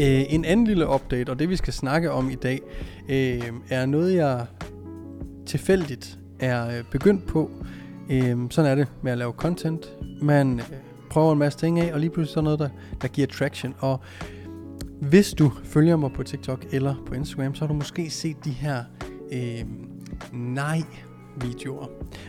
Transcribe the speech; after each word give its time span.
Øh, 0.00 0.34
en 0.34 0.44
anden 0.44 0.66
lille 0.66 0.88
update, 0.88 1.30
og 1.30 1.38
det 1.38 1.48
vi 1.48 1.56
skal 1.56 1.72
snakke 1.72 2.10
om 2.10 2.30
i 2.30 2.34
dag, 2.34 2.60
øh, 3.08 3.52
er 3.70 3.86
noget, 3.86 4.14
jeg 4.14 4.46
tilfældigt 5.46 6.18
er 6.40 6.78
øh, 6.78 6.84
begyndt 6.90 7.26
på. 7.26 7.50
Øh, 8.10 8.36
sådan 8.50 8.70
er 8.70 8.74
det 8.74 8.88
med 9.02 9.12
at 9.12 9.18
lave 9.18 9.32
content. 9.32 9.92
Man 10.22 10.60
øh, 10.60 10.66
prøver 11.10 11.32
en 11.32 11.38
masse 11.38 11.58
ting 11.58 11.80
af, 11.80 11.92
og 11.92 12.00
lige 12.00 12.10
pludselig 12.10 12.34
så 12.34 12.40
noget, 12.40 12.58
der, 12.58 12.68
der 13.02 13.08
giver 13.08 13.26
traction. 13.26 13.74
Og 13.78 14.00
hvis 15.00 15.34
du 15.34 15.52
følger 15.64 15.96
mig 15.96 16.12
på 16.12 16.22
TikTok 16.22 16.66
eller 16.72 16.94
på 17.06 17.14
Instagram, 17.14 17.54
så 17.54 17.60
har 17.60 17.68
du 17.68 17.74
måske 17.74 18.10
set 18.10 18.36
de 18.44 18.50
her 18.50 18.84
øh, 19.32 19.64
nej-videoer, 20.32 21.86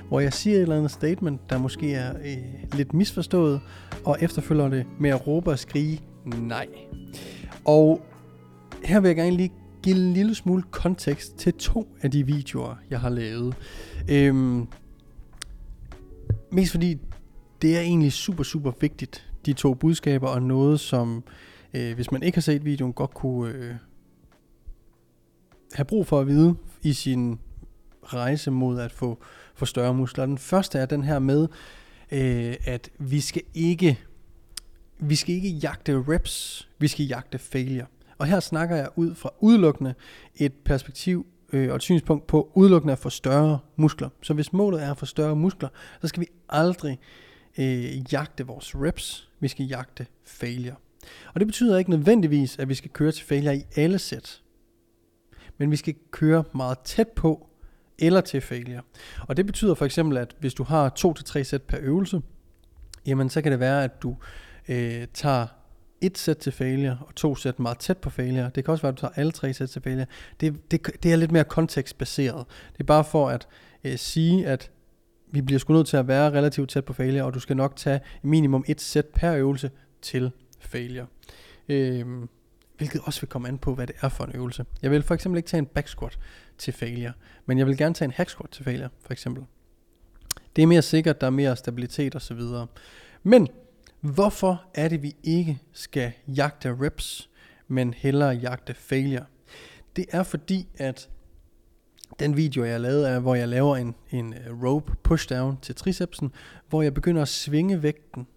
hvor 0.08 0.20
jeg 0.20 0.34
siger 0.34 0.56
et 0.56 0.62
eller 0.62 0.76
andet 0.76 0.92
statement, 0.92 1.42
der 1.50 1.58
måske 1.58 1.94
er 1.94 2.14
øh, 2.26 2.38
lidt 2.74 2.94
misforstået, 2.94 3.62
og 4.06 4.18
efterfølger 4.22 4.70
det 4.70 4.86
med 5.00 5.10
at 5.10 5.28
råbe 5.28 5.52
og 5.52 5.60
skrige 5.60 6.02
nej. 6.26 6.68
Og 7.68 8.02
her 8.84 9.00
vil 9.00 9.08
jeg 9.08 9.16
gerne 9.16 9.38
lige 9.38 9.52
give 9.84 9.96
en 9.96 10.14
lille 10.14 10.36
smule 10.36 10.64
kontekst 10.72 11.38
til 11.38 11.54
to 11.54 11.88
af 12.02 12.12
de 12.12 12.26
videoer, 12.26 12.76
jeg 12.90 13.00
har 13.00 13.10
lavet. 13.10 13.56
Øhm, 14.10 14.68
mest 16.52 16.72
fordi 16.72 16.98
det 17.62 17.78
er 17.78 17.82
egentlig 17.82 18.12
super, 18.12 18.44
super 18.44 18.72
vigtigt, 18.82 19.32
de 19.46 19.54
to 19.54 19.74
budskaber, 19.74 20.28
og 20.28 20.42
noget 20.42 20.80
som, 20.80 21.24
øh, 21.74 21.96
hvis 21.96 22.12
man 22.12 22.24
ikke 22.24 22.36
har 22.36 22.42
set 22.42 22.66
videoen, 22.66 22.94
godt 22.94 23.14
kunne 23.14 23.54
øh, 23.54 23.76
have 25.74 25.86
brug 25.86 26.08
for 26.08 26.20
at 26.20 26.28
vide 26.28 26.56
i 26.82 26.94
sin 26.94 27.40
rejse 28.04 28.52
mod 28.52 28.80
at 28.80 28.92
få, 28.92 29.20
få 29.56 29.66
større 29.66 29.94
muskler. 29.94 30.26
Den 30.26 30.38
første 30.38 30.80
er 30.80 30.86
den 30.86 31.04
her 31.04 31.20
med, 31.20 31.48
øh, 32.12 32.56
at 32.66 32.90
vi 33.00 33.20
skal 33.20 33.42
ikke 33.54 34.00
vi 35.00 35.16
skal 35.16 35.36
ikke 35.36 35.50
jagte 35.50 36.04
reps, 36.08 36.68
vi 36.80 36.88
skal 36.88 37.06
jagte 37.06 37.38
failure. 37.38 37.86
Og 38.18 38.26
her 38.26 38.40
snakker 38.40 38.76
jeg 38.76 38.90
ud 38.96 39.16
fra 39.16 39.30
udelukkende 39.40 39.94
et 40.36 40.54
perspektiv 40.54 41.26
øh, 41.54 41.70
og 41.70 41.76
et 41.76 41.82
synspunkt 41.82 42.28
på 42.28 42.52
udelukkende 42.54 42.92
at 42.92 43.00
få 43.00 43.10
større 43.10 43.60
muskler. 43.76 44.10
Så 44.22 44.34
hvis 44.34 44.54
målet 44.54 44.84
er 44.84 44.92
at 44.92 44.98
få 44.98 45.06
større 45.06 45.36
muskler, 45.36 45.70
så 46.02 46.08
skal 46.08 46.22
vi 46.22 46.28
aldrig 46.50 47.00
øh, 47.58 48.14
jagte 48.14 48.48
vores 48.48 48.76
reps, 48.76 49.30
vi 49.40 49.48
skal 49.48 49.66
jagte 49.66 50.06
failure. 50.26 50.76
Og 51.34 51.40
det 51.40 51.48
betyder 51.48 51.78
ikke 51.78 51.90
nødvendigvis, 51.90 52.60
at 52.60 52.70
vi 52.70 52.74
skal 52.74 52.90
køre 52.90 53.12
til 53.12 53.26
failure 53.26 53.58
i 53.58 53.64
alle 53.76 54.00
sæt. 54.00 54.42
Men 55.58 55.72
vi 55.72 55.76
skal 55.76 55.96
køre 56.12 56.44
meget 56.54 56.80
tæt 56.80 57.08
på 57.08 57.50
eller 58.00 58.22
til 58.22 58.42
failure. 58.42 58.82
Og 59.28 59.38
det 59.38 59.46
betyder 59.46 59.74
for 59.74 59.86
eksempel, 59.86 60.18
at 60.18 60.36
hvis 60.40 60.54
du 60.54 60.64
har 60.64 60.94
2-3 61.40 61.44
sæt 61.44 61.62
per 61.62 61.78
øvelse, 61.82 62.22
jamen 63.06 63.30
så 63.30 63.42
kan 63.42 63.52
det 63.52 63.60
være, 63.60 63.84
at 63.84 64.02
du 64.02 64.16
øh, 64.68 65.08
tager 65.14 65.48
et 66.02 66.18
sæt 66.18 66.38
til 66.38 66.52
failure, 66.52 66.98
og 67.08 67.16
to 67.16 67.36
sæt 67.36 67.60
meget 67.60 67.78
tæt 67.78 67.98
på 67.98 68.10
failure. 68.10 68.52
Det 68.56 68.66
kan 68.66 68.72
også 68.72 68.82
være, 68.82 68.92
at 68.92 68.98
du 68.98 69.02
tager 69.02 69.14
alle 69.16 69.32
tre 69.32 69.54
sæt 69.54 69.70
til 69.70 69.82
failure. 69.82 70.06
Det, 70.40 70.72
det, 70.72 71.04
det 71.04 71.14
er 71.14 71.16
lidt 71.16 71.32
mere 71.32 71.44
kontekstbaseret. 71.44 72.46
Det 72.74 72.80
er 72.80 72.84
bare 72.84 73.04
for 73.04 73.30
at 73.30 73.48
øh, 73.84 73.98
sige, 73.98 74.48
at 74.48 74.72
vi 75.32 75.42
bliver 75.42 75.60
sgu 75.60 75.74
nødt 75.74 75.88
til 75.88 75.98
at 75.98 76.08
være 76.08 76.32
relativt 76.32 76.70
tæt 76.70 76.86
på 76.86 76.94
failure, 76.94 77.24
og 77.24 77.34
du 77.34 77.40
skal 77.40 77.58
nok 77.58 77.76
tage 77.76 78.00
minimum 78.22 78.64
et 78.68 78.82
sæt 78.82 79.06
per 79.06 79.34
øvelse 79.34 79.72
til 80.02 80.32
failure. 80.60 81.06
Øh, 81.70 82.06
hvilket 82.78 83.02
også 83.04 83.22
vil 83.22 83.30
komme 83.30 83.48
an 83.48 83.58
på, 83.58 83.76
hvad 83.76 83.88
det 83.88 83.96
er 84.02 84.10
for 84.10 84.24
en 84.24 84.32
øvelse. 84.36 84.66
Jeg 84.82 84.92
vil 84.92 85.04
for 85.04 85.14
eksempel 85.14 85.38
ikke 85.38 85.48
tage 85.48 85.60
en 85.60 85.66
back 85.66 85.88
squat 85.88 86.20
til 86.58 86.74
failure, 86.74 87.14
men 87.46 87.58
jeg 87.58 87.68
vil 87.68 87.78
gerne 87.78 87.94
tage 87.94 88.06
en 88.06 88.12
hack 88.12 88.30
squat 88.30 88.50
til 88.50 88.64
failure, 88.64 88.90
for 89.02 89.14
eksempel. 89.14 89.44
Det 90.56 90.62
er 90.62 90.68
mere 90.68 90.82
sikkert, 90.82 91.22
der 91.22 91.28
er 91.28 91.32
mere 91.32 91.56
stabilitet 91.56 92.16
osv. 92.16 92.42
Men 93.24 93.48
Hvorfor 94.02 94.64
er 94.74 94.88
det, 94.88 95.02
vi 95.02 95.16
ikke 95.24 95.60
skal 95.72 96.12
jagte 96.28 96.78
reps, 96.82 97.30
men 97.68 97.94
hellere 97.94 98.30
jagte 98.30 98.74
failure? 98.74 99.26
Det 99.96 100.06
er 100.12 100.24
fordi, 100.24 100.68
at 100.78 101.10
den 102.20 102.38
video, 102.38 102.64
jeg 102.64 102.82
lavede, 102.82 103.10
er, 103.10 103.20
hvor 103.20 103.36
jeg 103.36 103.48
laver 103.48 103.78
en, 103.78 103.96
en 104.12 104.34
øh, 104.34 104.64
rope 104.64 104.96
pushdown 105.04 105.58
til 105.62 105.76
tricepsen, 105.76 106.32
hvor 106.70 106.82
jeg 106.82 106.94
begynder 106.94 107.22
at 107.22 107.28
svinge 107.28 107.84
vægten 107.84 108.28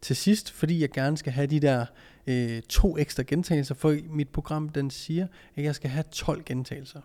til 0.00 0.16
sidst, 0.16 0.50
fordi 0.52 0.80
jeg 0.80 0.90
gerne 0.90 1.16
skal 1.16 1.32
have 1.32 1.46
de 1.46 1.60
der 1.60 1.86
øh, 2.26 2.62
to 2.62 2.98
ekstra 2.98 3.22
gentagelser, 3.26 3.74
for 3.74 3.96
mit 4.10 4.28
program 4.28 4.68
den 4.68 4.90
siger, 4.90 5.26
at 5.56 5.64
jeg 5.64 5.74
skal 5.74 5.90
have 5.90 6.04
12 6.10 6.44
gentagelser. 6.44 7.00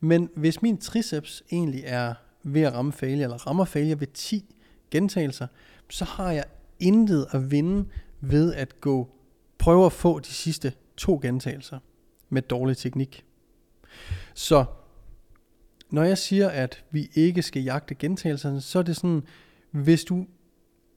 Men 0.00 0.30
hvis 0.36 0.62
min 0.62 0.78
triceps 0.78 1.42
egentlig 1.52 1.82
er 1.86 2.14
ved 2.42 2.62
at 2.62 2.74
ramme 2.74 2.92
failure, 2.92 3.24
eller 3.24 3.46
rammer 3.46 3.64
failure 3.64 4.00
ved 4.00 4.06
10 4.06 4.54
gentagelser, 4.90 5.46
så 5.90 6.04
har 6.04 6.32
jeg 6.32 6.44
intet 6.84 7.26
at 7.30 7.50
vinde 7.50 7.88
ved 8.20 8.54
at 8.54 8.80
gå 8.80 9.10
prøve 9.58 9.86
at 9.86 9.92
få 9.92 10.18
de 10.18 10.28
sidste 10.28 10.72
to 10.96 11.18
gentagelser 11.22 11.78
med 12.28 12.42
dårlig 12.42 12.76
teknik. 12.76 13.24
Så 14.34 14.64
når 15.90 16.02
jeg 16.02 16.18
siger, 16.18 16.48
at 16.48 16.84
vi 16.90 17.10
ikke 17.14 17.42
skal 17.42 17.62
jagte 17.62 17.94
gentagelserne, 17.94 18.60
så 18.60 18.78
er 18.78 18.82
det 18.82 18.96
sådan, 18.96 19.22
hvis 19.70 20.04
du 20.04 20.26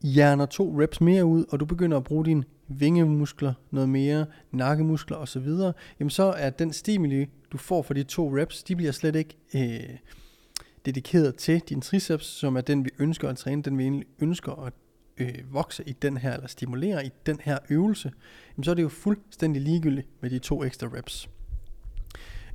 hjerner 0.04 0.46
to 0.46 0.82
reps 0.82 1.02
mere 1.02 1.26
ud, 1.26 1.46
og 1.50 1.60
du 1.60 1.66
begynder 1.66 1.98
at 1.98 2.04
bruge 2.04 2.26
dine 2.26 2.44
vingemuskler 2.68 3.54
noget 3.72 3.90
mere, 3.90 4.26
nakkemuskler 4.52 5.18
osv., 5.18 5.48
jamen 6.00 6.10
så 6.10 6.24
er 6.24 6.50
den 6.50 6.74
stimuli, 6.74 7.26
du 7.52 7.58
får 7.58 7.82
for 7.82 7.94
de 7.94 8.04
to 8.04 8.38
reps, 8.38 8.64
de 8.64 8.76
bliver 8.76 8.92
slet 8.92 9.16
ikke 9.16 9.38
øh, 9.56 9.98
dedikeret 10.86 11.36
til 11.36 11.60
din 11.60 11.82
triceps, 11.82 12.26
som 12.26 12.58
er 12.58 12.62
den, 12.62 12.86
vi 12.86 12.90
ønsker 13.00 13.30
at 13.30 13.38
træne, 13.38 13.64
den 13.64 13.78
vi 13.78 13.84
egentlig 13.84 14.08
ønsker 14.20 14.52
at 14.52 14.74
øh, 15.18 15.54
vokse 15.54 15.84
i 15.86 15.94
den 15.94 16.18
her, 16.18 16.34
eller 16.34 16.48
stimulere 16.48 17.06
i 17.06 17.10
den 17.26 17.40
her 17.44 17.58
øvelse, 17.70 18.12
jamen 18.56 18.64
så 18.64 18.72
er 18.72 18.76
det 18.76 18.84
jo 18.84 18.90
fuldstændig 18.90 19.62
ligegyldigt 19.62 20.08
med 20.22 20.30
de 20.30 20.40
to 20.40 20.64
ekstra 20.64 20.88
reps. 20.88 21.30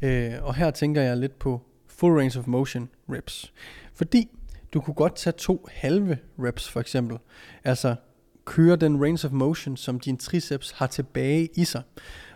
Øh, 0.02 0.34
og 0.42 0.54
her 0.54 0.70
tænker 0.70 1.02
jeg 1.02 1.16
lidt 1.16 1.38
på 1.38 1.60
full 1.86 2.14
range 2.14 2.38
of 2.38 2.46
motion 2.46 2.88
reps. 3.08 3.52
Fordi 3.94 4.28
du 4.74 4.80
kunne 4.80 4.94
godt 4.94 5.16
tage 5.16 5.34
to 5.38 5.66
halve 5.72 6.18
reps 6.38 6.68
for 6.68 6.80
eksempel. 6.80 7.18
Altså 7.64 7.96
køre 8.44 8.76
den 8.76 9.04
range 9.04 9.26
of 9.26 9.32
motion, 9.32 9.76
som 9.76 10.00
din 10.00 10.16
triceps 10.16 10.70
har 10.70 10.86
tilbage 10.86 11.48
i 11.54 11.64
sig. 11.64 11.82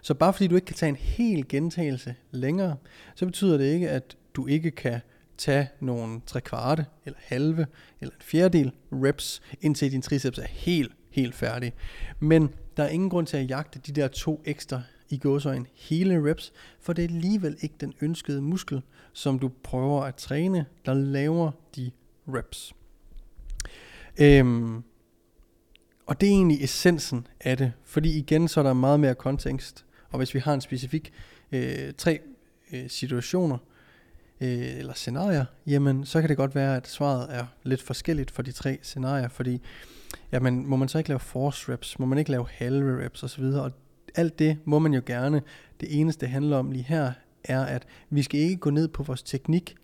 Så 0.02 0.14
bare 0.14 0.32
fordi 0.32 0.46
du 0.46 0.54
ikke 0.54 0.64
kan 0.64 0.76
tage 0.76 0.88
en 0.90 0.96
hel 0.96 1.48
gentagelse 1.48 2.14
længere, 2.30 2.76
så 3.14 3.26
betyder 3.26 3.58
det 3.58 3.64
ikke, 3.64 3.90
at 3.90 4.16
du 4.34 4.46
ikke 4.46 4.70
kan 4.70 5.00
tage 5.38 5.68
nogle 5.80 6.20
tre 6.26 6.40
kvarte, 6.40 6.86
eller 7.04 7.18
halve, 7.22 7.66
eller 8.00 8.14
en 8.14 8.22
fjerdedel 8.22 8.72
reps, 8.92 9.42
indtil 9.60 9.92
din 9.92 10.02
triceps 10.02 10.38
er 10.38 10.46
helt, 10.46 10.92
helt 11.10 11.34
færdig. 11.34 11.72
Men 12.20 12.50
der 12.76 12.84
er 12.84 12.88
ingen 12.88 13.10
grund 13.10 13.26
til 13.26 13.36
at 13.36 13.50
jagte 13.50 13.78
de 13.78 13.92
der 13.92 14.08
to 14.08 14.42
ekstra 14.44 14.82
i 15.08 15.18
gåsøjen 15.18 15.66
hele 15.74 16.30
reps, 16.30 16.52
for 16.80 16.92
det 16.92 17.04
er 17.04 17.08
alligevel 17.08 17.56
ikke 17.60 17.74
den 17.80 17.94
ønskede 18.00 18.42
muskel, 18.42 18.82
som 19.12 19.38
du 19.38 19.50
prøver 19.62 20.02
at 20.02 20.14
træne, 20.14 20.66
der 20.86 20.94
laver 20.94 21.50
de 21.76 21.90
reps. 22.28 22.74
Øhm, 24.20 24.82
og 26.06 26.20
det 26.20 26.26
er 26.26 26.30
egentlig 26.32 26.64
essensen 26.64 27.26
af 27.40 27.56
det, 27.56 27.72
fordi 27.84 28.18
igen 28.18 28.48
så 28.48 28.60
er 28.60 28.64
der 28.64 28.72
meget 28.72 29.00
mere 29.00 29.14
kontekst, 29.14 29.84
og 30.10 30.18
hvis 30.18 30.34
vi 30.34 30.38
har 30.38 30.54
en 30.54 30.60
specifik 30.60 31.12
øh, 31.52 31.92
tre 31.98 32.20
øh, 32.72 32.90
situationer, 32.90 33.58
øh, 34.40 34.78
eller 34.78 34.94
scenarier, 34.94 35.44
jamen 35.66 36.04
så 36.04 36.20
kan 36.20 36.28
det 36.28 36.36
godt 36.36 36.54
være, 36.54 36.76
at 36.76 36.88
svaret 36.88 37.36
er 37.36 37.46
lidt 37.62 37.82
forskelligt 37.82 38.30
for 38.30 38.42
de 38.42 38.52
tre 38.52 38.78
scenarier, 38.82 39.28
fordi 39.28 39.62
jamen, 40.32 40.66
må 40.66 40.76
man 40.76 40.88
så 40.88 40.98
ikke 40.98 41.10
lave 41.10 41.20
force 41.20 41.72
reps, 41.72 41.98
må 41.98 42.06
man 42.06 42.18
ikke 42.18 42.30
lave 42.30 42.46
halve 42.48 43.04
reps 43.04 43.22
osv., 43.22 43.44
og 43.44 43.72
alt 44.14 44.38
det 44.38 44.58
må 44.64 44.78
man 44.78 44.94
jo 44.94 45.02
gerne. 45.06 45.42
Det 45.80 46.00
eneste, 46.00 46.20
det 46.20 46.28
handler 46.28 46.56
om 46.56 46.70
lige 46.70 46.84
her, 46.84 47.12
er, 47.44 47.64
at 47.64 47.86
vi 48.10 48.22
skal 48.22 48.40
ikke 48.40 48.56
gå 48.56 48.70
ned 48.70 48.88
på 48.88 49.02
vores 49.02 49.22
teknik 49.22 49.76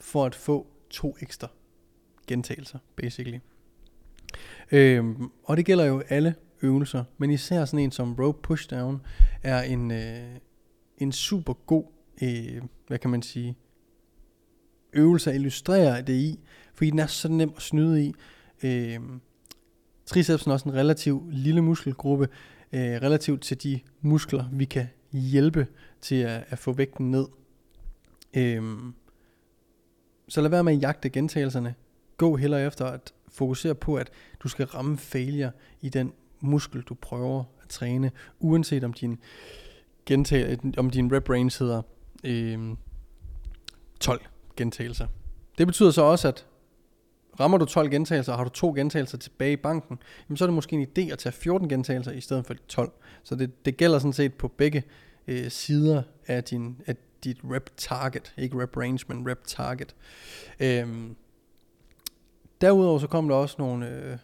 for 0.00 0.24
at 0.24 0.34
få 0.34 0.66
to 0.90 1.16
ekstra 1.20 1.48
gentagelser, 2.26 2.78
basically. 2.96 3.38
Øhm, 4.72 5.30
og 5.44 5.56
det 5.56 5.66
gælder 5.66 5.84
jo 5.84 6.02
alle 6.08 6.34
øvelser, 6.62 7.04
men 7.18 7.30
især 7.30 7.64
sådan 7.64 7.84
en 7.84 7.90
som 7.90 8.14
rope 8.14 8.42
pushdown 8.42 9.00
er 9.42 9.62
en, 9.62 9.90
øh, 9.90 10.36
en 10.98 11.12
super 11.12 11.52
god, 11.52 11.84
øh, 12.22 12.62
hvad 12.86 12.98
kan 12.98 13.10
man 13.10 13.22
sige, 13.22 13.56
øvelse 14.96 15.30
at 15.30 15.36
illustrere 15.36 16.02
det 16.02 16.14
i, 16.14 16.40
fordi 16.74 16.90
den 16.90 16.98
er 16.98 17.06
så 17.06 17.28
nem 17.28 17.52
at 17.56 17.62
snyde 17.62 18.04
i. 18.04 18.14
Øh, 18.62 19.00
tricepsen 20.06 20.50
er 20.50 20.52
også 20.52 20.68
en 20.68 20.74
relativt 20.74 21.34
lille 21.34 21.62
muskelgruppe, 21.62 22.28
øh, 22.72 22.80
relativt 22.80 23.42
til 23.42 23.62
de 23.62 23.80
muskler, 24.00 24.44
vi 24.52 24.64
kan 24.64 24.86
hjælpe 25.12 25.66
til 26.00 26.14
at, 26.14 26.44
at 26.48 26.58
få 26.58 26.72
vægten 26.72 27.10
ned. 27.10 27.26
Øh, 28.36 28.62
så 30.28 30.40
lad 30.40 30.50
være 30.50 30.64
med 30.64 30.72
at 30.72 30.82
jagte 30.82 31.10
gentagelserne. 31.10 31.74
Gå 32.16 32.36
heller 32.36 32.58
efter 32.58 32.86
at 32.86 33.12
fokusere 33.28 33.74
på, 33.74 33.96
at 33.96 34.10
du 34.40 34.48
skal 34.48 34.66
ramme 34.66 34.98
failure 34.98 35.50
i 35.80 35.88
den 35.88 36.12
muskel, 36.40 36.82
du 36.82 36.94
prøver 36.94 37.44
at 37.62 37.68
træne, 37.68 38.10
uanset 38.40 38.84
om 38.84 38.92
din, 38.92 39.18
gentag, 40.06 40.58
om 40.76 40.90
din 40.90 41.12
rep 41.12 41.30
range 41.30 41.58
hedder 41.58 41.82
øh, 42.24 42.76
12 44.00 44.20
gentagelser. 44.56 45.06
Det 45.58 45.66
betyder 45.66 45.90
så 45.90 46.02
også, 46.02 46.28
at 46.28 46.46
rammer 47.40 47.58
du 47.58 47.64
12 47.64 47.90
gentagelser, 47.90 48.32
og 48.32 48.38
har 48.38 48.44
du 48.44 48.50
to 48.50 48.72
gentagelser 48.72 49.18
tilbage 49.18 49.52
i 49.52 49.56
banken, 49.56 49.98
jamen 50.28 50.36
så 50.36 50.44
er 50.44 50.46
det 50.46 50.54
måske 50.54 50.76
en 50.76 50.86
idé 50.98 51.12
at 51.12 51.18
tage 51.18 51.32
14 51.32 51.68
gentagelser 51.68 52.12
i 52.12 52.20
stedet 52.20 52.46
for 52.46 52.54
12. 52.68 52.92
Så 53.22 53.34
det, 53.34 53.64
det 53.64 53.76
gælder 53.76 53.98
sådan 53.98 54.12
set 54.12 54.34
på 54.34 54.48
begge 54.48 54.82
øh, 55.26 55.50
sider 55.50 56.02
af, 56.26 56.44
din, 56.44 56.80
af 56.86 56.96
dit 57.24 57.38
rep 57.44 57.70
target. 57.76 58.34
Ikke 58.38 58.62
rep 58.62 58.76
range, 58.76 59.04
men 59.08 59.30
rep 59.30 59.46
target. 59.46 59.94
Øhm, 60.60 61.16
derudover 62.60 62.98
så 62.98 63.06
kom 63.06 63.28
der 63.28 63.36
også 63.36 63.56
nogle 63.58 63.90
øh, 63.90 64.18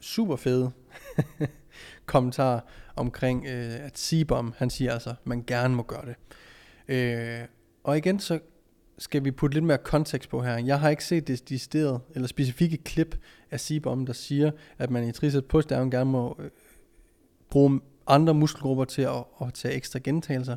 super 0.00 0.36
fede 0.36 0.72
kommentarer 2.06 2.60
omkring, 2.96 3.46
øh, 3.46 3.86
at 3.86 3.98
Sibom, 3.98 4.54
han 4.56 4.70
siger 4.70 4.92
altså, 4.92 5.14
man 5.24 5.44
gerne 5.46 5.74
må 5.74 5.82
gøre 5.82 6.06
det. 6.06 6.16
Øh, 6.88 7.48
og 7.84 7.98
igen, 7.98 8.20
så 8.20 8.40
skal 8.98 9.24
vi 9.24 9.30
putte 9.30 9.54
lidt 9.54 9.64
mere 9.64 9.78
kontekst 9.78 10.28
på 10.30 10.42
her. 10.42 10.58
Jeg 10.58 10.80
har 10.80 10.88
ikke 10.88 11.04
set 11.04 11.28
det 11.28 11.48
decideret, 11.48 12.00
eller 12.14 12.28
specifikke 12.28 12.76
klip 12.76 13.18
af 13.50 13.60
Sibom, 13.60 14.06
der 14.06 14.12
siger, 14.12 14.50
at 14.78 14.90
man 14.90 15.08
i 15.08 15.12
tricep 15.12 15.44
pushdown 15.44 15.90
gerne 15.90 16.10
må 16.10 16.36
øh, 16.38 16.50
bruge 17.50 17.80
andre 18.06 18.34
muskelgrupper 18.34 18.84
til 18.84 19.02
at, 19.02 19.24
at 19.40 19.54
tage 19.54 19.74
ekstra 19.74 20.00
gentagelser. 20.04 20.56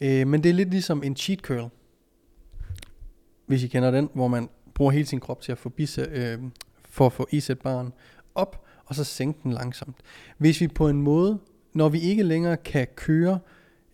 Øh, 0.00 0.26
men 0.26 0.42
det 0.42 0.50
er 0.50 0.54
lidt 0.54 0.70
ligesom 0.70 1.02
en 1.02 1.16
cheat 1.16 1.38
curl, 1.38 1.70
hvis 3.46 3.62
I 3.62 3.66
kender 3.66 3.90
den, 3.90 4.08
hvor 4.14 4.28
man 4.28 4.48
bruger 4.74 4.92
hele 4.92 5.06
sin 5.06 5.20
krop 5.20 5.40
til 5.40 5.52
at 5.52 5.58
få, 5.58 5.68
bise, 5.68 6.02
øh, 6.10 6.38
for 6.84 7.06
at 7.06 7.12
få 7.12 7.26
isæt 7.30 7.58
barn 7.58 7.92
op, 8.34 8.64
og 8.84 8.94
så 8.94 9.04
sænke 9.04 9.40
den 9.42 9.52
langsomt. 9.52 9.96
Hvis 10.38 10.60
vi 10.60 10.68
på 10.68 10.88
en 10.88 11.02
måde, 11.02 11.38
når 11.72 11.88
vi 11.88 12.00
ikke 12.00 12.22
længere 12.22 12.56
kan 12.56 12.86
køre 12.96 13.38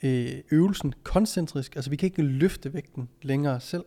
øh, 0.03 0.33
øvelsen 0.51 0.95
koncentrisk, 1.03 1.77
altså 1.77 1.91
vi 1.91 1.97
kan 1.97 2.07
ikke 2.07 2.23
løfte 2.23 2.75
vægten 2.75 3.09
længere 3.23 3.61
selv. 3.61 3.85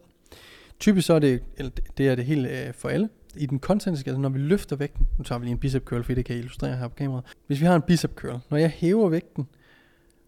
Typisk 0.79 1.07
så 1.07 1.13
er 1.13 1.19
det, 1.19 1.43
eller 1.57 1.71
det 1.97 2.07
er 2.07 2.15
det 2.15 2.25
helt 2.25 2.47
øh, 2.47 2.73
for 2.73 2.89
alle, 2.89 3.09
i 3.35 3.45
den 3.45 3.59
koncentriske, 3.59 4.09
altså 4.09 4.21
når 4.21 4.29
vi 4.29 4.39
løfter 4.39 4.75
vægten, 4.75 5.07
nu 5.17 5.23
tager 5.23 5.39
vi 5.39 5.45
lige 5.45 5.51
en 5.51 5.57
bicep 5.57 5.83
curl, 5.83 6.03
fordi 6.03 6.15
det 6.15 6.25
kan 6.25 6.33
jeg 6.33 6.39
illustrere 6.39 6.77
her 6.77 6.87
på 6.87 6.95
kameraet. 6.95 7.25
Hvis 7.47 7.61
vi 7.61 7.65
har 7.65 7.75
en 7.75 7.81
bicep 7.81 8.15
curl, 8.15 8.39
når 8.49 8.57
jeg 8.57 8.69
hæver 8.69 9.09
vægten, 9.09 9.47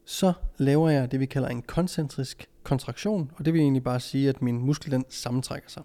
så 0.05 0.33
laver 0.57 0.89
jeg 0.89 1.11
det, 1.11 1.19
vi 1.19 1.25
kalder 1.25 1.47
en 1.47 1.61
koncentrisk 1.61 2.49
kontraktion, 2.63 3.31
og 3.35 3.45
det 3.45 3.53
vil 3.53 3.61
egentlig 3.61 3.83
bare 3.83 3.99
sige, 3.99 4.29
at 4.29 4.41
min 4.41 4.59
muskel 4.59 4.91
den 4.91 5.05
sammentrækker 5.09 5.69
sig. 5.69 5.83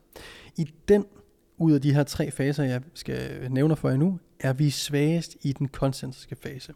I 0.56 0.72
den, 0.88 1.04
ud 1.56 1.72
af 1.72 1.80
de 1.80 1.94
her 1.94 2.02
tre 2.02 2.30
faser, 2.30 2.64
jeg 2.64 2.82
skal 2.94 3.46
nævne 3.50 3.76
for 3.76 3.88
jer 3.88 3.96
nu, 3.96 4.18
er 4.40 4.52
vi 4.52 4.70
svagest 4.70 5.36
i 5.42 5.52
den 5.52 5.68
koncentriske 5.68 6.36
fase. 6.36 6.72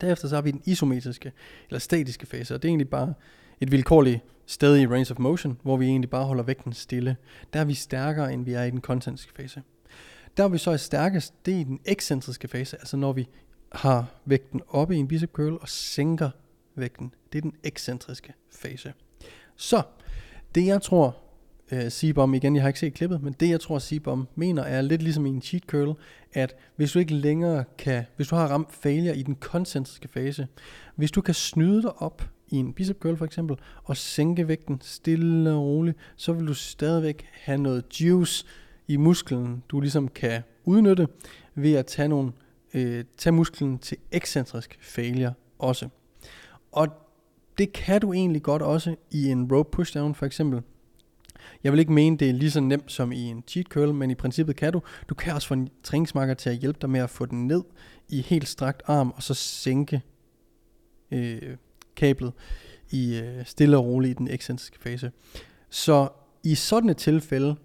Derefter 0.00 0.28
så 0.28 0.34
har 0.34 0.42
vi 0.42 0.50
den 0.50 0.62
isometriske, 0.64 1.32
eller 1.68 1.78
statiske 1.78 2.26
fase, 2.26 2.54
og 2.54 2.62
det 2.62 2.68
er 2.68 2.70
egentlig 2.70 2.90
bare 2.90 3.14
et 3.60 3.72
vilkårligt 3.72 4.20
sted 4.46 4.76
i 4.76 4.86
range 4.86 5.10
of 5.10 5.18
motion, 5.18 5.58
hvor 5.62 5.76
vi 5.76 5.86
egentlig 5.86 6.10
bare 6.10 6.24
holder 6.24 6.42
vægten 6.42 6.72
stille. 6.72 7.16
Der 7.52 7.60
er 7.60 7.64
vi 7.64 7.74
stærkere, 7.74 8.32
end 8.32 8.44
vi 8.44 8.52
er 8.52 8.62
i 8.62 8.70
den 8.70 8.80
koncentriske 8.80 9.32
fase. 9.36 9.62
Der 10.36 10.44
er 10.44 10.48
vi 10.48 10.58
så 10.58 10.70
er 10.70 10.76
stærkest, 10.76 11.46
det 11.46 11.54
er 11.54 11.58
i 11.58 11.64
den 11.64 11.80
ekscentriske 11.84 12.48
fase, 12.48 12.76
altså 12.76 12.96
når 12.96 13.12
vi 13.12 13.28
har 13.72 14.06
vægten 14.24 14.60
oppe 14.68 14.96
i 14.96 14.98
en 14.98 15.08
bicep 15.08 15.32
curl 15.32 15.58
og 15.60 15.68
sænker 15.68 16.30
vægten. 16.74 17.14
Det 17.32 17.38
er 17.38 17.42
den 17.42 17.54
ekscentriske 17.64 18.34
fase. 18.52 18.92
Så, 19.56 19.82
det 20.54 20.66
jeg 20.66 20.82
tror, 20.82 21.16
øh, 21.72 21.90
Sibom, 21.90 22.34
igen, 22.34 22.54
jeg 22.54 22.62
har 22.62 22.68
ikke 22.68 22.80
set 22.80 22.94
klippet, 22.94 23.22
men 23.22 23.32
det 23.40 23.50
jeg 23.50 23.60
tror, 23.60 23.78
Sibom 23.78 24.28
mener, 24.34 24.62
er 24.62 24.82
lidt 24.82 25.02
ligesom 25.02 25.26
i 25.26 25.28
en 25.28 25.42
cheat 25.42 25.62
curl, 25.62 25.96
at 26.32 26.56
hvis 26.76 26.92
du 26.92 26.98
ikke 26.98 27.14
længere 27.14 27.64
kan, 27.78 28.04
hvis 28.16 28.28
du 28.28 28.36
har 28.36 28.48
ramt 28.48 28.72
failure 28.72 29.16
i 29.16 29.22
den 29.22 29.34
koncentriske 29.34 30.08
fase, 30.08 30.46
hvis 30.96 31.10
du 31.10 31.20
kan 31.20 31.34
snyde 31.34 31.82
dig 31.82 32.02
op 32.02 32.28
i 32.48 32.56
en 32.56 32.72
bicep 32.72 32.98
curl 32.98 33.16
for 33.16 33.24
eksempel, 33.24 33.56
og 33.84 33.96
sænke 33.96 34.48
vægten 34.48 34.78
stille 34.82 35.52
og 35.52 35.62
roligt, 35.62 35.96
så 36.16 36.32
vil 36.32 36.46
du 36.46 36.54
stadigvæk 36.54 37.26
have 37.32 37.58
noget 37.58 38.00
juice 38.00 38.46
i 38.88 38.96
musklen, 38.96 39.62
du 39.68 39.80
ligesom 39.80 40.08
kan 40.08 40.42
udnytte 40.64 41.08
ved 41.54 41.74
at 41.74 41.86
tage 41.86 42.08
nogle 42.08 42.32
øh, 42.74 43.04
tage 43.16 43.32
musklen 43.32 43.78
til 43.78 43.96
ekscentrisk 44.12 44.78
failure 44.80 45.32
også. 45.58 45.88
Og 46.72 46.88
det 47.58 47.72
kan 47.72 48.00
du 48.00 48.12
egentlig 48.12 48.42
godt 48.42 48.62
også 48.62 48.96
i 49.10 49.30
en 49.30 49.52
rope 49.52 49.70
pushdown 49.70 50.14
for 50.14 50.26
eksempel. 50.26 50.62
Jeg 51.64 51.72
vil 51.72 51.80
ikke 51.80 51.92
mene, 51.92 52.16
det 52.16 52.28
er 52.28 52.32
lige 52.32 52.50
så 52.50 52.60
nemt 52.60 52.92
som 52.92 53.12
i 53.12 53.20
en 53.20 53.44
cheat 53.48 53.66
curl, 53.66 53.94
men 53.94 54.10
i 54.10 54.14
princippet 54.14 54.56
kan 54.56 54.72
du. 54.72 54.82
Du 55.08 55.14
kan 55.14 55.34
også 55.34 55.48
få 55.48 55.54
en 55.54 55.68
træningsmarker 55.82 56.34
til 56.34 56.50
at 56.50 56.56
hjælpe 56.56 56.78
dig 56.80 56.90
med 56.90 57.00
at 57.00 57.10
få 57.10 57.26
den 57.26 57.46
ned 57.46 57.62
i 58.08 58.22
helt 58.22 58.48
strakt 58.48 58.82
arm, 58.86 59.12
og 59.16 59.22
så 59.22 59.34
sænke 59.34 60.02
øh, 61.10 61.56
kablet 61.96 62.32
i 62.90 63.18
øh, 63.18 63.46
stille 63.46 63.76
og 63.76 63.84
roligt 63.84 64.10
i 64.10 64.14
den 64.14 64.28
ekscentriske 64.28 64.78
fase. 64.78 65.12
Så 65.70 66.08
i 66.44 66.54
sådan 66.54 66.90
et 66.90 66.96
tilfælde 66.96 67.56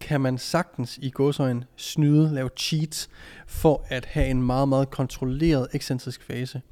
kan 0.00 0.20
man 0.20 0.38
sagtens 0.38 0.98
i 1.02 1.10
godsøjen 1.10 1.64
snyde, 1.76 2.34
lave 2.34 2.50
cheats, 2.56 3.08
for 3.46 3.86
at 3.88 4.04
have 4.04 4.26
en 4.26 4.42
meget, 4.42 4.68
meget 4.68 4.90
kontrolleret 4.90 5.68
ekscentrisk 5.72 6.22
fase. 6.22 6.62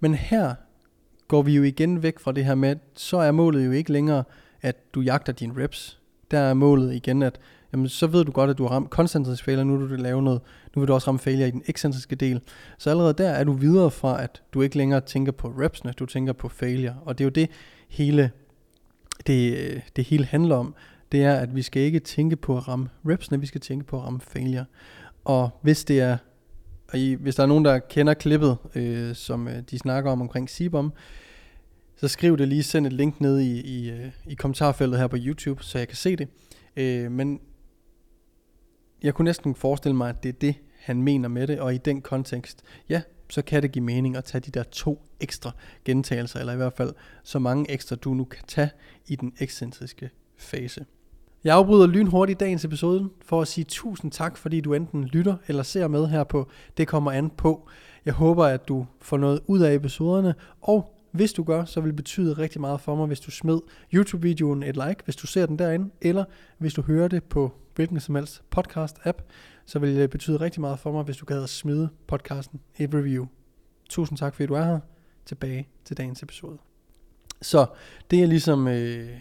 Men 0.00 0.14
her 0.14 0.54
går 1.28 1.42
vi 1.42 1.56
jo 1.56 1.62
igen 1.62 2.02
væk 2.02 2.18
fra 2.18 2.32
det 2.32 2.44
her 2.44 2.54
med, 2.54 2.76
så 2.94 3.16
er 3.16 3.32
målet 3.32 3.66
jo 3.66 3.70
ikke 3.70 3.92
længere, 3.92 4.24
at 4.62 4.94
du 4.94 5.00
jagter 5.00 5.32
dine 5.32 5.64
reps. 5.64 5.99
Der 6.30 6.38
er 6.38 6.54
målet 6.54 6.94
igen, 6.94 7.22
at 7.22 7.40
jamen, 7.72 7.88
så 7.88 8.06
ved 8.06 8.24
du 8.24 8.32
godt, 8.32 8.50
at 8.50 8.58
du 8.58 8.62
har 8.62 8.70
ramt 8.70 8.90
koncentrisk 8.90 9.44
failure, 9.44 9.64
nu 9.64 9.76
vil 9.76 9.98
du 9.98 10.02
lave 10.02 10.22
noget, 10.22 10.40
nu 10.74 10.80
vil 10.80 10.88
du 10.88 10.94
også 10.94 11.06
ramme 11.06 11.18
failure 11.18 11.48
i 11.48 11.50
den 11.50 11.62
ekscentriske 11.66 12.16
del. 12.16 12.40
Så 12.78 12.90
allerede 12.90 13.12
der 13.12 13.28
er 13.28 13.44
du 13.44 13.52
videre 13.52 13.90
fra, 13.90 14.22
at 14.22 14.42
du 14.54 14.62
ikke 14.62 14.76
længere 14.76 15.00
tænker 15.00 15.32
på 15.32 15.48
repsene, 15.48 15.92
du 15.92 16.06
tænker 16.06 16.32
på 16.32 16.48
failure. 16.48 16.94
Og 17.04 17.18
det 17.18 17.24
er 17.24 17.26
jo 17.26 17.30
det 17.30 17.50
hele, 17.88 18.30
det, 19.26 19.82
det 19.96 20.04
hele 20.04 20.24
handler 20.24 20.56
om 20.56 20.74
det 21.12 21.24
er, 21.24 21.34
at 21.34 21.56
vi 21.56 21.62
skal 21.62 21.82
ikke 21.82 22.00
tænke 22.00 22.36
på 22.36 22.56
at 22.56 22.68
ramme 22.68 22.88
repsene, 23.06 23.40
vi 23.40 23.46
skal 23.46 23.60
tænke 23.60 23.86
på 23.86 23.96
at 23.96 24.04
ramme 24.04 24.20
failure. 24.20 24.64
Og 25.24 25.50
hvis 25.62 25.84
det 25.84 26.00
er, 26.00 26.16
og 26.92 26.98
I, 26.98 27.14
hvis 27.14 27.34
der 27.34 27.42
er 27.42 27.46
nogen, 27.46 27.64
der 27.64 27.78
kender 27.78 28.14
klippet, 28.14 28.56
øh, 28.74 29.14
som 29.14 29.48
øh, 29.48 29.62
de 29.70 29.78
snakker 29.78 30.10
om 30.10 30.20
omkring 30.20 30.50
Sibom, 30.50 30.92
så 32.00 32.08
skriv 32.08 32.38
det 32.38 32.48
lige, 32.48 32.62
send 32.62 32.86
et 32.86 32.92
link 32.92 33.20
ned 33.20 33.38
i, 33.38 33.60
i, 33.60 33.90
øh, 33.90 34.10
i 34.26 34.34
kommentarfeltet 34.34 35.00
her 35.00 35.06
på 35.06 35.16
YouTube, 35.18 35.64
så 35.64 35.78
jeg 35.78 35.88
kan 35.88 35.96
se 35.96 36.16
det. 36.16 36.28
Øh, 36.76 37.10
men 37.12 37.40
jeg 39.02 39.14
kunne 39.14 39.24
næsten 39.24 39.54
forestille 39.54 39.96
mig, 39.96 40.08
at 40.08 40.22
det 40.22 40.28
er 40.28 40.32
det, 40.32 40.54
han 40.78 41.02
mener 41.02 41.28
med 41.28 41.46
det, 41.46 41.60
og 41.60 41.74
i 41.74 41.78
den 41.78 42.02
kontekst, 42.02 42.62
ja, 42.88 43.02
så 43.30 43.42
kan 43.42 43.62
det 43.62 43.72
give 43.72 43.84
mening 43.84 44.16
at 44.16 44.24
tage 44.24 44.40
de 44.40 44.50
der 44.50 44.62
to 44.62 45.02
ekstra 45.20 45.50
gentagelser, 45.84 46.40
eller 46.40 46.52
i 46.52 46.56
hvert 46.56 46.72
fald 46.72 46.92
så 47.22 47.38
mange 47.38 47.70
ekstra, 47.70 47.96
du 47.96 48.14
nu 48.14 48.24
kan 48.24 48.44
tage 48.46 48.70
i 49.06 49.16
den 49.16 49.32
ekscentriske 49.38 50.10
fase. 50.36 50.84
Jeg 51.44 51.56
afbryder 51.56 51.86
lynhurtigt 51.86 52.40
dagens 52.40 52.64
episode 52.64 53.10
for 53.24 53.40
at 53.40 53.48
sige 53.48 53.64
tusind 53.64 54.12
tak, 54.12 54.36
fordi 54.36 54.60
du 54.60 54.74
enten 54.74 55.04
lytter 55.04 55.36
eller 55.48 55.62
ser 55.62 55.88
med 55.88 56.06
her 56.06 56.24
på 56.24 56.48
Det 56.76 56.88
kommer 56.88 57.12
an 57.12 57.30
på. 57.30 57.68
Jeg 58.04 58.14
håber, 58.14 58.44
at 58.44 58.68
du 58.68 58.86
får 59.00 59.16
noget 59.16 59.40
ud 59.46 59.60
af 59.60 59.74
episoderne, 59.74 60.34
og 60.60 60.99
hvis 61.12 61.32
du 61.32 61.42
gør, 61.42 61.64
så 61.64 61.80
vil 61.80 61.88
det 61.88 61.96
betyde 61.96 62.32
rigtig 62.32 62.60
meget 62.60 62.80
for 62.80 62.94
mig, 62.94 63.06
hvis 63.06 63.20
du 63.20 63.30
smed 63.30 63.60
YouTube-videoen 63.94 64.62
et 64.62 64.76
like, 64.76 65.04
hvis 65.04 65.16
du 65.16 65.26
ser 65.26 65.46
den 65.46 65.58
derinde, 65.58 65.90
eller 66.00 66.24
hvis 66.58 66.74
du 66.74 66.82
hører 66.82 67.08
det 67.08 67.24
på 67.24 67.52
hvilken 67.74 68.00
som 68.00 68.14
helst 68.14 68.42
podcast-app, 68.56 69.22
så 69.66 69.78
vil 69.78 69.96
det 69.96 70.10
betyde 70.10 70.36
rigtig 70.36 70.60
meget 70.60 70.78
for 70.78 70.92
mig, 70.92 71.02
hvis 71.04 71.16
du 71.16 71.24
gad 71.24 71.42
at 71.42 71.48
smide 71.48 71.88
podcasten 72.06 72.60
et 72.78 72.94
review. 72.94 73.26
Tusind 73.88 74.18
tak, 74.18 74.34
fordi 74.34 74.46
du 74.46 74.54
er 74.54 74.64
her. 74.64 74.80
Tilbage 75.26 75.68
til 75.84 75.96
dagens 75.96 76.22
episode. 76.22 76.58
Så 77.42 77.66
det 78.10 78.22
er 78.22 78.26
ligesom... 78.26 78.68
Øh 78.68 79.20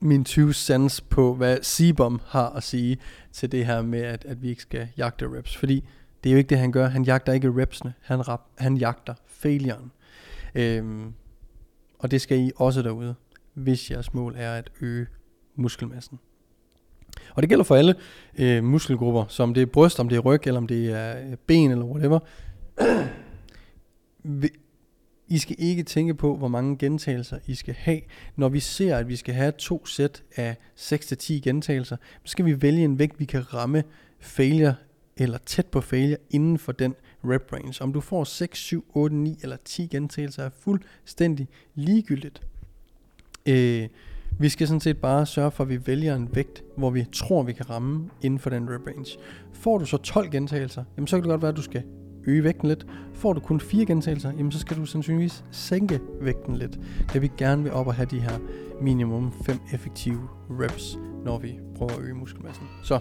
min 0.00 0.24
20 0.24 0.52
cents 0.52 1.00
på, 1.00 1.34
hvad 1.34 1.58
Sibom 1.62 2.20
har 2.26 2.48
at 2.48 2.62
sige 2.62 2.98
til 3.32 3.52
det 3.52 3.66
her 3.66 3.82
med, 3.82 4.00
at, 4.00 4.24
at 4.24 4.42
vi 4.42 4.48
ikke 4.48 4.62
skal 4.62 4.88
jagte 4.96 5.36
reps. 5.38 5.56
Fordi 5.56 5.84
det 6.26 6.30
er 6.30 6.34
jo 6.34 6.38
ikke 6.38 6.48
det, 6.48 6.58
han 6.58 6.72
gør. 6.72 6.88
Han 6.88 7.04
jagter 7.04 7.32
ikke 7.32 7.52
repsene. 7.56 7.94
Han, 8.02 8.28
rap, 8.28 8.40
han 8.58 8.76
jagter 8.76 9.14
failuren. 9.26 9.92
Øhm, 10.54 11.12
Og 11.98 12.10
det 12.10 12.20
skal 12.20 12.38
I 12.38 12.50
også 12.56 12.82
derude, 12.82 13.14
hvis 13.54 13.90
jeres 13.90 14.14
mål 14.14 14.34
er 14.36 14.54
at 14.54 14.70
øge 14.80 15.06
muskelmassen. 15.56 16.18
Og 17.34 17.42
det 17.42 17.48
gælder 17.48 17.64
for 17.64 17.76
alle 17.76 17.94
øh, 18.38 18.64
muskelgrupper, 18.64 19.24
som 19.28 19.54
det 19.54 19.62
er 19.62 19.66
bryst, 19.66 20.00
om 20.00 20.08
det 20.08 20.16
er 20.16 20.20
ryg, 20.20 20.46
eller 20.46 20.58
om 20.58 20.66
det 20.66 20.90
er 20.92 21.18
øh, 21.18 21.36
ben, 21.46 21.70
eller 21.70 21.84
whatever. 21.84 22.18
I 25.28 25.38
skal 25.38 25.56
ikke 25.58 25.82
tænke 25.82 26.14
på, 26.14 26.36
hvor 26.36 26.48
mange 26.48 26.78
gentagelser 26.78 27.38
I 27.46 27.54
skal 27.54 27.74
have. 27.74 28.00
Når 28.36 28.48
vi 28.48 28.60
ser, 28.60 28.96
at 28.96 29.08
vi 29.08 29.16
skal 29.16 29.34
have 29.34 29.52
to 29.58 29.86
sæt 29.86 30.22
af 30.36 30.56
6-10 30.76 31.32
gentagelser, 31.32 31.96
så 32.24 32.30
skal 32.30 32.44
vi 32.44 32.62
vælge 32.62 32.84
en 32.84 32.98
vægt, 32.98 33.20
vi 33.20 33.24
kan 33.24 33.54
ramme 33.54 33.84
failure 34.20 34.74
eller 35.16 35.38
tæt 35.38 35.66
på 35.66 35.80
failure 35.80 36.16
inden 36.30 36.58
for 36.58 36.72
den 36.72 36.94
rep 37.24 37.52
range. 37.52 37.82
Om 37.82 37.92
du 37.92 38.00
får 38.00 38.24
6, 38.24 38.58
7, 38.58 38.84
8, 38.94 39.16
9 39.16 39.38
eller 39.42 39.56
10 39.64 39.86
gentagelser 39.86 40.42
er 40.44 40.50
fuldstændig 40.60 41.48
ligegyldigt. 41.74 42.42
Øh, 43.46 43.88
vi 44.38 44.48
skal 44.48 44.66
sådan 44.66 44.80
set 44.80 44.98
bare 44.98 45.26
sørge 45.26 45.50
for, 45.50 45.64
at 45.64 45.70
vi 45.70 45.86
vælger 45.86 46.16
en 46.16 46.28
vægt, 46.34 46.64
hvor 46.76 46.90
vi 46.90 47.04
tror, 47.12 47.42
vi 47.42 47.52
kan 47.52 47.70
ramme 47.70 48.10
inden 48.22 48.38
for 48.40 48.50
den 48.50 48.70
rep 48.70 48.86
range. 48.86 49.18
Får 49.52 49.78
du 49.78 49.84
så 49.84 49.96
12 49.96 50.30
gentagelser, 50.30 50.84
jamen 50.96 51.06
så 51.06 51.16
kan 51.16 51.22
det 51.22 51.30
godt 51.30 51.42
være, 51.42 51.50
at 51.50 51.56
du 51.56 51.62
skal 51.62 51.82
øge 52.26 52.44
vægten 52.44 52.68
lidt. 52.68 52.86
Får 53.14 53.32
du 53.32 53.40
kun 53.40 53.60
4 53.60 53.86
gentagelser, 53.86 54.32
jamen 54.32 54.52
så 54.52 54.58
skal 54.58 54.76
du 54.76 54.86
sandsynligvis 54.86 55.44
sænke 55.50 56.00
vægten 56.20 56.56
lidt. 56.56 56.78
Da 57.14 57.18
vi 57.18 57.30
gerne 57.38 57.62
vil 57.62 57.72
op 57.72 57.86
og 57.86 57.94
have 57.94 58.08
de 58.10 58.20
her 58.20 58.38
minimum 58.80 59.32
5 59.46 59.56
effektive 59.72 60.28
reps, 60.50 60.98
når 61.24 61.38
vi 61.38 61.58
prøver 61.76 61.92
at 61.92 62.00
øge 62.00 62.14
muskelmassen. 62.14 62.66
Så 62.82 63.00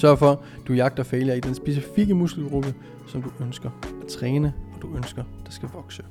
sørg 0.00 0.18
for, 0.18 0.30
at 0.30 0.68
du 0.68 0.72
jagter 0.72 1.02
failure 1.02 1.36
i 1.36 1.40
den 1.40 1.54
specifikke 1.54 2.14
muskelgruppe, 2.14 2.74
som 3.06 3.22
du 3.22 3.30
ønsker 3.40 3.70
at 4.02 4.08
træne, 4.08 4.52
og 4.74 4.82
du 4.82 4.96
ønsker, 4.96 5.24
der 5.46 5.50
skal 5.50 5.68
vokse. 5.72 6.02